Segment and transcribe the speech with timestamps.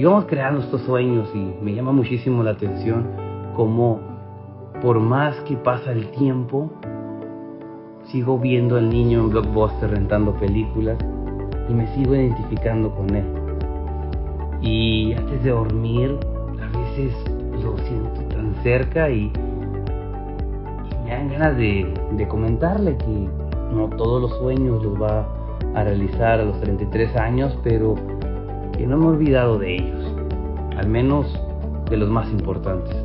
[0.00, 3.06] Y vamos creando estos sueños y me llama muchísimo la atención
[3.54, 4.00] cómo
[4.80, 6.70] por más que pasa el tiempo,
[8.04, 10.96] sigo viendo al niño en Blockbuster rentando películas
[11.68, 13.26] y me sigo identificando con él.
[14.62, 16.18] Y antes de dormir,
[16.62, 17.12] a veces
[17.62, 19.30] lo siento tan cerca y,
[21.04, 23.28] me dan ganas de, de comentarle que
[23.74, 25.28] no todos los sueños los va
[25.74, 27.96] a realizar a los 33 años, pero
[28.80, 30.14] que no me he olvidado de ellos,
[30.78, 31.26] al menos
[31.90, 32.96] de los más importantes.